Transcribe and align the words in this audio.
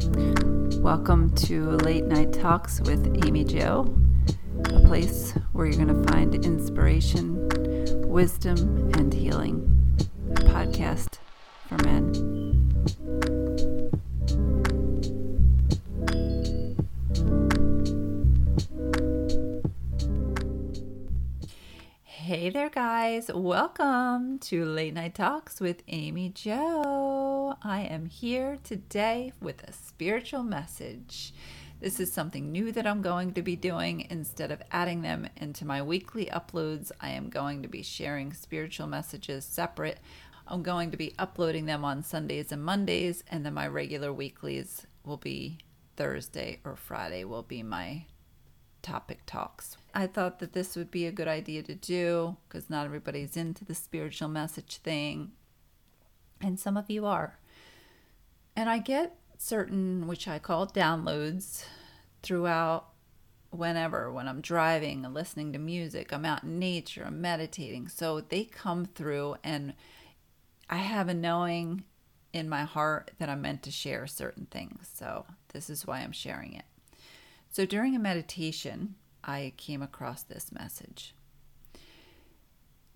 Welcome 0.00 1.34
to 1.34 1.72
Late 1.72 2.06
Night 2.06 2.32
Talks 2.32 2.80
with 2.80 3.22
Amy 3.26 3.44
Jo, 3.44 3.94
a 4.64 4.80
place 4.86 5.32
where 5.52 5.66
you're 5.66 5.84
going 5.84 5.94
to 5.94 6.10
find 6.10 6.34
inspiration, 6.42 7.46
wisdom, 8.08 8.90
and 8.94 9.12
healing. 9.12 9.98
A 10.30 10.40
podcast 10.40 11.18
for 11.68 11.76
men. 11.84 12.14
Hey 22.04 22.48
there, 22.48 22.70
guys. 22.70 23.30
Welcome 23.34 24.38
to 24.38 24.64
Late 24.64 24.94
Night 24.94 25.14
Talks 25.14 25.60
with 25.60 25.82
Amy 25.88 26.30
Jo. 26.30 27.09
I 27.62 27.82
am 27.82 28.06
here 28.06 28.56
today 28.64 29.34
with 29.38 29.62
a 29.64 29.74
spiritual 29.74 30.42
message. 30.42 31.34
This 31.78 32.00
is 32.00 32.10
something 32.10 32.50
new 32.50 32.72
that 32.72 32.86
I'm 32.86 33.02
going 33.02 33.34
to 33.34 33.42
be 33.42 33.54
doing. 33.54 34.06
Instead 34.08 34.50
of 34.50 34.62
adding 34.72 35.02
them 35.02 35.28
into 35.36 35.66
my 35.66 35.82
weekly 35.82 36.24
uploads, 36.32 36.90
I 37.02 37.10
am 37.10 37.28
going 37.28 37.60
to 37.60 37.68
be 37.68 37.82
sharing 37.82 38.32
spiritual 38.32 38.86
messages 38.86 39.44
separate. 39.44 40.00
I'm 40.48 40.62
going 40.62 40.90
to 40.90 40.96
be 40.96 41.12
uploading 41.18 41.66
them 41.66 41.84
on 41.84 42.02
Sundays 42.02 42.50
and 42.50 42.64
Mondays, 42.64 43.24
and 43.28 43.44
then 43.44 43.52
my 43.52 43.66
regular 43.66 44.10
weeklies 44.10 44.86
will 45.04 45.18
be 45.18 45.58
Thursday 45.96 46.60
or 46.64 46.76
Friday, 46.76 47.24
will 47.24 47.42
be 47.42 47.62
my 47.62 48.06
topic 48.80 49.20
talks. 49.26 49.76
I 49.92 50.06
thought 50.06 50.38
that 50.38 50.54
this 50.54 50.76
would 50.76 50.90
be 50.90 51.04
a 51.04 51.12
good 51.12 51.28
idea 51.28 51.62
to 51.64 51.74
do 51.74 52.38
because 52.48 52.70
not 52.70 52.86
everybody's 52.86 53.36
into 53.36 53.66
the 53.66 53.74
spiritual 53.74 54.28
message 54.28 54.78
thing, 54.78 55.32
and 56.40 56.58
some 56.58 56.78
of 56.78 56.88
you 56.88 57.04
are. 57.04 57.36
And 58.56 58.68
I 58.68 58.78
get 58.78 59.16
certain, 59.38 60.06
which 60.06 60.28
I 60.28 60.38
call 60.38 60.66
downloads, 60.66 61.64
throughout 62.22 62.88
whenever, 63.50 64.12
when 64.12 64.28
I'm 64.28 64.40
driving 64.40 65.04
and 65.04 65.14
listening 65.14 65.52
to 65.52 65.58
music, 65.58 66.12
I'm 66.12 66.24
out 66.24 66.44
in 66.44 66.58
nature, 66.58 67.04
I'm 67.06 67.20
meditating. 67.20 67.88
So 67.88 68.20
they 68.20 68.44
come 68.44 68.84
through, 68.84 69.36
and 69.42 69.74
I 70.68 70.76
have 70.76 71.08
a 71.08 71.14
knowing 71.14 71.84
in 72.32 72.48
my 72.48 72.62
heart 72.62 73.10
that 73.18 73.28
I'm 73.28 73.42
meant 73.42 73.62
to 73.64 73.70
share 73.70 74.06
certain 74.06 74.46
things. 74.50 74.88
So 74.94 75.26
this 75.52 75.68
is 75.68 75.86
why 75.86 76.00
I'm 76.00 76.12
sharing 76.12 76.54
it. 76.54 76.64
So 77.50 77.66
during 77.66 77.96
a 77.96 77.98
meditation, 77.98 78.94
I 79.24 79.52
came 79.56 79.82
across 79.82 80.22
this 80.22 80.52
message. 80.52 81.14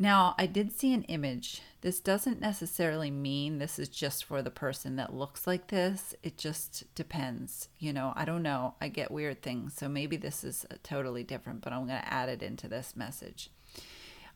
Now, 0.05 0.35
I 0.37 0.45
did 0.45 0.71
see 0.71 0.93
an 0.93 1.05
image. 1.05 1.63
This 1.81 1.99
doesn't 1.99 2.39
necessarily 2.39 3.11
mean 3.11 3.57
this 3.57 3.79
is 3.79 3.89
just 3.89 4.27
for 4.27 4.43
the 4.43 4.51
person 4.51 4.97
that 4.97 5.15
looks 5.15 5.47
like 5.47 5.69
this. 5.69 6.15
It 6.23 6.37
just 6.37 6.95
depends. 6.95 7.71
You 7.79 7.95
know, 7.95 8.13
I 8.15 8.27
don't 8.27 8.43
know. 8.43 8.75
I 8.83 8.89
get 8.89 9.11
weird 9.11 9.41
things. 9.41 9.73
So 9.73 9.89
maybe 9.89 10.19
this 10.19 10.45
is 10.45 10.67
totally 10.83 11.23
different, 11.23 11.63
but 11.63 11.73
I'm 11.73 11.87
going 11.87 12.03
to 12.03 12.13
add 12.13 12.29
it 12.29 12.43
into 12.43 12.69
this 12.69 12.95
message. 12.95 13.49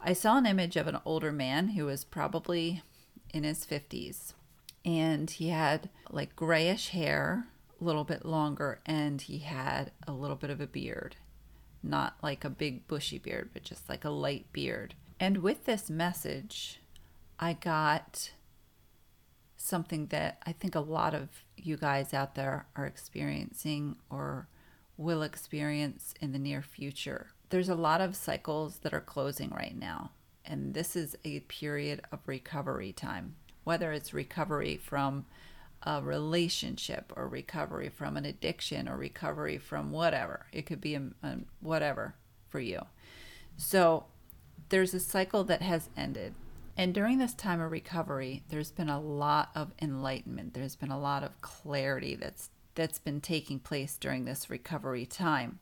I 0.01 0.15
saw 0.15 0.39
an 0.39 0.47
image 0.47 0.77
of 0.77 0.87
an 0.87 1.01
older 1.05 1.33
man 1.33 1.69
who 1.69 1.85
was 1.85 2.03
probably 2.03 2.81
in 3.35 3.45
his 3.45 3.67
50s, 3.67 4.33
and 4.87 5.31
he 5.31 5.51
had 5.51 5.91
like 6.09 6.35
grayish 6.35 6.89
hair, 6.89 7.47
a 7.79 7.85
little 7.85 8.05
bit 8.05 8.25
longer, 8.25 8.81
and 8.87 9.21
he 9.21 9.41
had 9.41 9.93
a 10.07 10.13
little 10.13 10.37
bit 10.37 10.49
of 10.49 10.63
a 10.63 10.67
beard 10.67 11.17
not 11.81 12.17
like 12.23 12.45
a 12.45 12.51
big 12.51 12.89
bushy 12.89 13.19
beard, 13.19 13.51
but 13.53 13.63
just 13.63 13.89
like 13.89 14.05
a 14.05 14.11
light 14.11 14.53
beard. 14.53 14.95
And 15.21 15.39
with 15.39 15.65
this 15.65 15.91
message, 15.91 16.81
I 17.39 17.53
got 17.53 18.31
something 19.57 20.07
that 20.07 20.41
I 20.47 20.53
think 20.53 20.75
a 20.75 20.81
lot 20.81 21.15
of 21.15 21.29
you 21.57 21.77
guys 21.77 22.15
out 22.15 22.35
there 22.37 22.67
are 22.77 22.87
experiencing 22.87 23.97
or 24.11 24.49
will 24.97 25.23
experience 25.23 26.15
in 26.21 26.33
the 26.33 26.39
near 26.39 26.63
future. 26.63 27.29
There's 27.51 27.69
a 27.69 27.75
lot 27.75 28.01
of 28.01 28.15
cycles 28.17 28.79
that 28.79 28.95
are 28.95 29.01
closing 29.01 29.51
right 29.51 29.77
now, 29.77 30.13
and 30.45 30.75
this 30.75 30.95
is 30.95 31.17
a 31.25 31.41
period 31.41 32.03
of 32.13 32.21
recovery 32.27 32.93
time, 32.93 33.35
whether 33.65 33.93
it's 33.93 34.15
recovery 34.15 34.77
from 34.77 35.27
a 35.83 36.03
relationship 36.03 37.13
or 37.17 37.29
recovery 37.29 37.89
from 37.89 38.17
an 38.17 38.25
addiction 38.25 38.89
or 38.89 38.97
recovery 38.97 39.59
from 39.59 39.93
whatever. 39.93 40.47
It 40.53 40.67
could 40.67 40.81
be 40.81 40.95
a, 40.95 41.03
a 41.23 41.39
whatever 41.61 42.15
for 42.49 42.61
you. 42.61 42.81
So 43.57 44.07
there's 44.69 44.95
a 44.95 45.01
cycle 45.01 45.45
that 45.45 45.63
has 45.63 45.89
ended. 45.97 46.35
And 46.77 46.95
during 46.95 47.19
this 47.19 47.35
time 47.35 47.61
of 47.61 47.73
recovery, 47.73 48.45
there's 48.49 48.71
been 48.71 48.89
a 48.89 49.01
lot 49.01 49.51
of 49.55 49.73
enlightenment. 49.83 50.55
There's 50.55 50.77
been 50.77 50.91
a 50.93 50.99
lot 50.99 51.25
of 51.25 51.41
clarity 51.41 52.15
that's 52.15 52.51
that's 52.77 53.01
been 53.01 53.21
taking 53.21 53.59
place 53.59 53.97
during 53.99 54.25
this 54.25 54.49
recovery 54.49 55.05
time. 55.05 55.59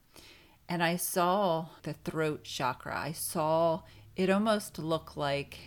And 0.68 0.82
I 0.82 0.96
saw 0.96 1.68
the 1.82 1.94
throat 1.94 2.44
chakra. 2.44 2.94
I 2.94 3.12
saw 3.12 3.82
it 4.16 4.28
almost 4.28 4.78
look 4.78 5.16
like 5.16 5.58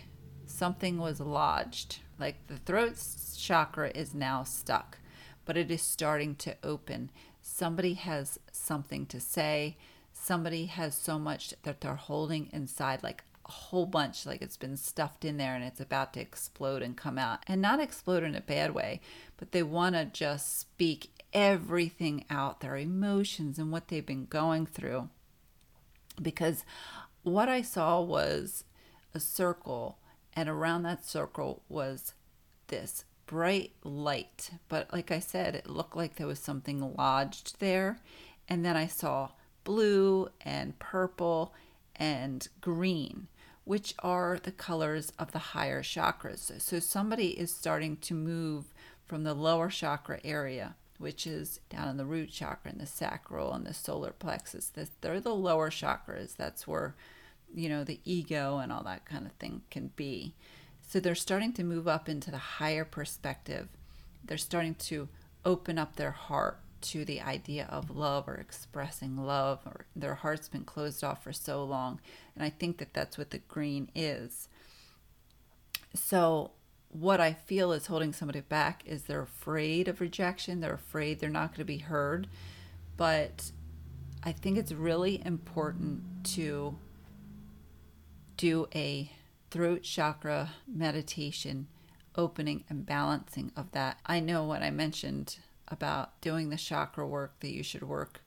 something 0.46 0.98
was 0.98 1.18
lodged. 1.18 1.98
Like 2.20 2.46
the 2.46 2.58
throat 2.58 2.96
chakra 3.36 3.90
is 3.92 4.14
now 4.14 4.44
stuck, 4.44 4.98
but 5.44 5.56
it 5.56 5.72
is 5.72 5.82
starting 5.82 6.36
to 6.36 6.56
open. 6.62 7.10
Somebody 7.42 7.94
has 7.94 8.38
something 8.52 9.06
to 9.06 9.18
say. 9.18 9.76
Somebody 10.12 10.66
has 10.66 10.94
so 10.94 11.18
much 11.18 11.54
that 11.62 11.80
they're 11.80 11.94
holding 11.94 12.48
inside, 12.52 13.02
like 13.02 13.24
a 13.50 13.52
whole 13.52 13.86
bunch, 13.86 14.26
like 14.26 14.42
it's 14.42 14.56
been 14.56 14.76
stuffed 14.76 15.24
in 15.24 15.36
there 15.36 15.56
and 15.56 15.64
it's 15.64 15.80
about 15.80 16.12
to 16.12 16.20
explode 16.20 16.82
and 16.82 16.96
come 16.96 17.18
out. 17.18 17.40
And 17.48 17.60
not 17.60 17.80
explode 17.80 18.22
in 18.22 18.36
a 18.36 18.40
bad 18.40 18.72
way, 18.72 19.00
but 19.38 19.50
they 19.50 19.64
want 19.64 19.96
to 19.96 20.04
just 20.04 20.60
speak 20.60 21.10
everything 21.32 22.24
out, 22.30 22.60
their 22.60 22.76
emotions 22.76 23.58
and 23.58 23.72
what 23.72 23.88
they've 23.88 24.06
been 24.06 24.26
going 24.26 24.66
through. 24.66 25.08
Because 26.22 26.64
what 27.24 27.48
I 27.48 27.60
saw 27.60 28.00
was 28.00 28.62
a 29.14 29.18
circle, 29.18 29.98
and 30.32 30.48
around 30.48 30.84
that 30.84 31.04
circle 31.04 31.62
was 31.68 32.14
this 32.68 33.04
bright 33.26 33.72
light. 33.82 34.52
But 34.68 34.92
like 34.92 35.10
I 35.10 35.18
said, 35.18 35.56
it 35.56 35.68
looked 35.68 35.96
like 35.96 36.14
there 36.14 36.28
was 36.28 36.38
something 36.38 36.94
lodged 36.94 37.58
there. 37.58 37.98
And 38.48 38.64
then 38.64 38.76
I 38.76 38.86
saw 38.86 39.30
blue 39.64 40.28
and 40.40 40.78
purple 40.78 41.52
and 41.96 42.48
green, 42.60 43.28
which 43.70 43.94
are 44.00 44.36
the 44.42 44.50
colors 44.50 45.12
of 45.16 45.30
the 45.30 45.38
higher 45.38 45.80
chakras. 45.80 46.60
So 46.60 46.80
somebody 46.80 47.38
is 47.38 47.54
starting 47.54 47.98
to 47.98 48.14
move 48.14 48.64
from 49.06 49.22
the 49.22 49.32
lower 49.32 49.68
chakra 49.68 50.18
area, 50.24 50.74
which 50.98 51.24
is 51.24 51.60
down 51.68 51.86
in 51.86 51.96
the 51.96 52.04
root 52.04 52.32
chakra 52.32 52.72
and 52.72 52.80
the 52.80 52.86
sacral 52.86 53.52
and 53.52 53.64
the 53.64 53.72
solar 53.72 54.10
plexus. 54.10 54.72
They're 55.00 55.20
the 55.20 55.36
lower 55.36 55.70
chakras. 55.70 56.34
That's 56.34 56.66
where, 56.66 56.96
you 57.54 57.68
know, 57.68 57.84
the 57.84 58.00
ego 58.04 58.58
and 58.58 58.72
all 58.72 58.82
that 58.82 59.04
kind 59.04 59.24
of 59.24 59.30
thing 59.34 59.62
can 59.70 59.92
be. 59.94 60.34
So 60.82 60.98
they're 60.98 61.14
starting 61.14 61.52
to 61.52 61.62
move 61.62 61.86
up 61.86 62.08
into 62.08 62.32
the 62.32 62.38
higher 62.38 62.84
perspective. 62.84 63.68
They're 64.24 64.36
starting 64.36 64.74
to 64.90 65.08
open 65.44 65.78
up 65.78 65.94
their 65.94 66.10
heart 66.10 66.58
to 66.82 67.04
the 67.04 67.20
idea 67.20 67.66
of 67.70 67.90
love 67.90 68.28
or 68.28 68.34
expressing 68.34 69.16
love, 69.16 69.60
or 69.66 69.86
their 69.94 70.14
heart's 70.14 70.48
been 70.48 70.64
closed 70.64 71.04
off 71.04 71.22
for 71.22 71.32
so 71.32 71.64
long. 71.64 72.00
And 72.34 72.44
I 72.44 72.50
think 72.50 72.78
that 72.78 72.94
that's 72.94 73.18
what 73.18 73.30
the 73.30 73.38
green 73.38 73.90
is. 73.94 74.48
So, 75.94 76.52
what 76.88 77.20
I 77.20 77.32
feel 77.32 77.72
is 77.72 77.86
holding 77.86 78.12
somebody 78.12 78.40
back 78.40 78.82
is 78.84 79.02
they're 79.02 79.22
afraid 79.22 79.86
of 79.86 80.00
rejection, 80.00 80.60
they're 80.60 80.74
afraid 80.74 81.20
they're 81.20 81.28
not 81.30 81.50
going 81.50 81.58
to 81.58 81.64
be 81.64 81.78
heard. 81.78 82.26
But 82.96 83.52
I 84.22 84.32
think 84.32 84.58
it's 84.58 84.72
really 84.72 85.22
important 85.24 86.24
to 86.34 86.76
do 88.36 88.68
a 88.74 89.12
throat 89.50 89.82
chakra 89.82 90.50
meditation, 90.66 91.68
opening 92.16 92.64
and 92.68 92.86
balancing 92.86 93.52
of 93.56 93.70
that. 93.72 93.98
I 94.06 94.20
know 94.20 94.44
when 94.44 94.62
I 94.62 94.70
mentioned 94.70 95.38
about 95.70 96.20
doing 96.20 96.50
the 96.50 96.56
chakra 96.56 97.06
work 97.06 97.38
that 97.40 97.52
you 97.52 97.62
should 97.62 97.82
work 97.82 98.20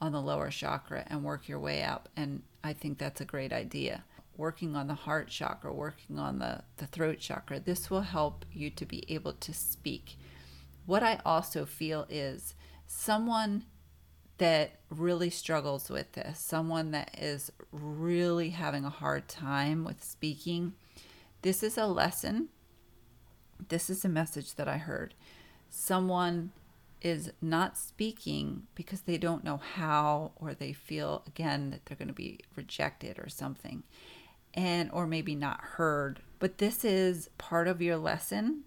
on 0.00 0.12
the 0.12 0.20
lower 0.20 0.50
chakra 0.50 1.04
and 1.06 1.24
work 1.24 1.48
your 1.48 1.58
way 1.58 1.82
up. 1.82 2.08
And 2.16 2.42
I 2.62 2.72
think 2.72 2.98
that's 2.98 3.20
a 3.20 3.24
great 3.24 3.52
idea. 3.52 4.04
Working 4.36 4.76
on 4.76 4.86
the 4.86 4.94
heart 4.94 5.28
chakra, 5.28 5.72
working 5.72 6.18
on 6.18 6.38
the, 6.38 6.62
the 6.76 6.86
throat 6.86 7.18
chakra, 7.18 7.60
this 7.60 7.90
will 7.90 8.02
help 8.02 8.44
you 8.52 8.70
to 8.70 8.84
be 8.84 9.04
able 9.12 9.32
to 9.32 9.54
speak. 9.54 10.18
What 10.84 11.02
I 11.02 11.20
also 11.24 11.64
feel 11.64 12.06
is 12.10 12.54
someone 12.86 13.64
that 14.38 14.80
really 14.90 15.30
struggles 15.30 15.88
with 15.88 16.12
this, 16.12 16.38
someone 16.38 16.90
that 16.90 17.16
is 17.18 17.50
really 17.72 18.50
having 18.50 18.84
a 18.84 18.90
hard 18.90 19.28
time 19.28 19.84
with 19.84 20.04
speaking, 20.04 20.74
this 21.42 21.62
is 21.62 21.78
a 21.78 21.86
lesson. 21.86 22.48
This 23.68 23.88
is 23.88 24.04
a 24.04 24.08
message 24.08 24.56
that 24.56 24.68
I 24.68 24.76
heard. 24.76 25.14
Someone 25.70 26.52
is 27.02 27.30
not 27.40 27.76
speaking 27.76 28.66
because 28.74 29.02
they 29.02 29.18
don't 29.18 29.44
know 29.44 29.58
how 29.58 30.32
or 30.36 30.54
they 30.54 30.72
feel 30.72 31.22
again 31.26 31.70
that 31.70 31.84
they're 31.86 31.96
going 31.96 32.08
to 32.08 32.14
be 32.14 32.40
rejected 32.54 33.18
or 33.18 33.28
something 33.28 33.82
and 34.54 34.90
or 34.92 35.06
maybe 35.06 35.34
not 35.34 35.60
heard 35.60 36.20
but 36.38 36.58
this 36.58 36.84
is 36.84 37.28
part 37.38 37.68
of 37.68 37.82
your 37.82 37.96
lesson 37.96 38.64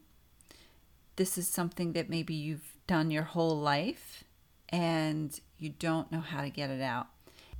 this 1.19 1.37
is 1.37 1.49
something 1.49 1.91
that 1.93 2.09
maybe 2.09 2.33
you've 2.33 2.77
done 2.87 3.11
your 3.11 3.23
whole 3.23 3.59
life 3.59 4.23
and 4.69 5.39
you 5.57 5.69
don't 5.69 6.11
know 6.11 6.21
how 6.21 6.41
to 6.41 6.49
get 6.49 6.69
it 6.69 6.81
out. 6.81 7.07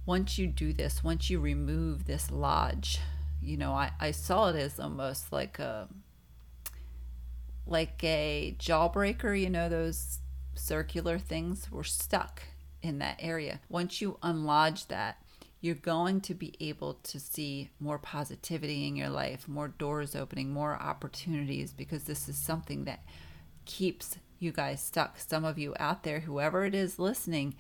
Once 0.06 0.38
you 0.38 0.48
do 0.48 0.72
this, 0.72 1.04
once 1.04 1.30
you 1.30 1.40
remove 1.42 2.06
this 2.06 2.32
lodge, 2.32 3.00
you 3.42 3.58
know, 3.58 3.74
I, 3.74 3.92
I 4.00 4.12
saw 4.12 4.48
it 4.48 4.56
as 4.56 4.80
almost 4.80 5.34
like 5.34 5.60
a 5.60 5.90
like 7.68 8.02
a 8.04 8.56
jawbreaker, 8.58 9.40
you 9.40 9.50
know, 9.50 9.68
those 9.70 10.20
circular 10.60 11.18
things 11.18 11.72
were 11.72 11.84
stuck 11.84 12.44
in 12.82 13.00
that 13.00 13.18
area. 13.20 13.60
Once 13.70 14.02
you 14.02 14.18
unlodge 14.22 14.88
that, 14.88 15.18
you're 15.62 15.76
going 15.76 16.22
to 16.22 16.34
be 16.34 16.56
able 16.60 16.94
to 17.04 17.20
see 17.20 17.70
more 17.80 18.00
positivity 18.00 18.88
in 18.88 18.96
your 18.96 19.10
life, 19.10 19.48
more 19.48 19.68
doors 19.68 20.16
opening, 20.16 20.52
more 20.52 20.76
opportunities, 20.76 21.74
because 21.74 22.04
this 22.04 22.30
is 22.30 22.38
something 22.38 22.86
that 22.86 23.04
keeps 23.66 24.18
you 24.40 24.52
guys 24.52 24.82
stuck. 24.82 25.20
Some 25.20 25.44
of 25.44 25.58
you 25.58 25.76
out 25.80 26.04
there, 26.04 26.22
whoever 26.22 26.64
it 26.64 26.74
is 26.74 26.98
listening, 26.98 27.56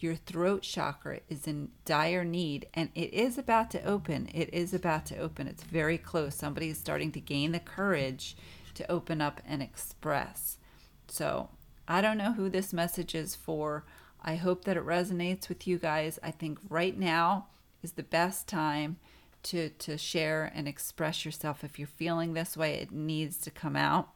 your 0.00 0.16
throat 0.16 0.62
chakra 0.62 1.20
is 1.28 1.46
in 1.46 1.70
dire 1.84 2.24
need 2.24 2.66
and 2.74 2.90
it 2.94 3.14
is 3.14 3.38
about 3.38 3.70
to 3.70 3.82
open. 3.84 4.28
It 4.34 4.52
is 4.52 4.74
about 4.74 5.06
to 5.06 5.16
open. 5.16 5.46
It's 5.46 5.62
very 5.62 5.96
close. 5.96 6.34
Somebody 6.34 6.70
is 6.70 6.78
starting 6.78 7.12
to 7.12 7.20
gain 7.20 7.52
the 7.52 7.60
courage 7.60 8.36
to 8.74 8.90
open 8.90 9.20
up 9.20 9.40
and 9.46 9.62
express. 9.62 10.58
So, 11.06 11.50
I 11.86 12.00
don't 12.00 12.18
know 12.18 12.32
who 12.32 12.48
this 12.48 12.72
message 12.72 13.14
is 13.14 13.34
for. 13.34 13.84
I 14.22 14.36
hope 14.36 14.64
that 14.64 14.76
it 14.76 14.86
resonates 14.86 15.48
with 15.48 15.66
you 15.66 15.78
guys. 15.78 16.18
I 16.22 16.30
think 16.30 16.58
right 16.68 16.98
now 16.98 17.46
is 17.82 17.92
the 17.92 18.02
best 18.02 18.48
time 18.48 18.96
to 19.44 19.68
to 19.68 19.98
share 19.98 20.50
and 20.54 20.66
express 20.66 21.24
yourself. 21.24 21.62
If 21.62 21.78
you're 21.78 21.86
feeling 21.86 22.32
this 22.32 22.56
way, 22.56 22.74
it 22.74 22.90
needs 22.90 23.38
to 23.38 23.50
come 23.50 23.76
out. 23.76 24.08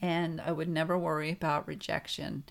And 0.00 0.40
I 0.40 0.52
would 0.52 0.68
never 0.68 0.98
worry 0.98 1.30
about 1.30 1.68
rejection, 1.68 2.44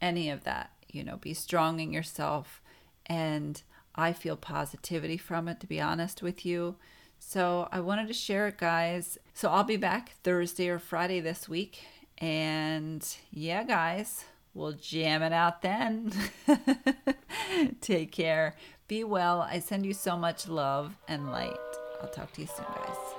any 0.00 0.30
of 0.30 0.44
that. 0.44 0.70
You 0.88 1.04
know, 1.04 1.16
be 1.16 1.34
strong 1.34 1.80
in 1.80 1.92
yourself. 1.92 2.62
And 3.04 3.60
I 3.94 4.12
feel 4.12 4.36
positivity 4.36 5.16
from 5.16 5.48
it, 5.48 5.60
to 5.60 5.66
be 5.66 5.80
honest 5.80 6.22
with 6.22 6.46
you. 6.46 6.76
So 7.18 7.68
I 7.72 7.80
wanted 7.80 8.08
to 8.08 8.14
share 8.14 8.46
it, 8.48 8.58
guys. 8.58 9.18
So 9.34 9.50
I'll 9.50 9.64
be 9.64 9.76
back 9.76 10.12
Thursday 10.22 10.68
or 10.68 10.78
Friday 10.78 11.20
this 11.20 11.48
week. 11.48 11.84
And 12.18 13.06
yeah, 13.30 13.62
guys, 13.64 14.24
we'll 14.54 14.72
jam 14.72 15.22
it 15.22 15.32
out 15.32 15.62
then. 15.62 16.12
Take 17.80 18.12
care. 18.12 18.54
Be 18.88 19.04
well. 19.04 19.42
I 19.42 19.58
send 19.58 19.84
you 19.84 19.92
so 19.92 20.16
much 20.16 20.48
love 20.48 20.96
and 21.08 21.30
light. 21.30 21.56
I'll 22.00 22.08
talk 22.08 22.32
to 22.32 22.40
you 22.42 22.46
soon, 22.46 22.66
guys. 22.74 23.15